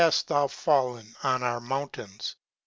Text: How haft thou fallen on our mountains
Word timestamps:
How 0.01 0.05
haft 0.07 0.27
thou 0.29 0.47
fallen 0.47 1.15
on 1.21 1.43
our 1.43 1.59
mountains 1.59 2.35